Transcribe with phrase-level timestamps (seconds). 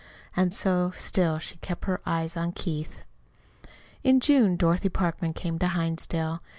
[0.35, 3.03] And so still she kept her eyes on Keith.
[4.03, 6.41] In June Dorothy Parkman came to Hinsdale.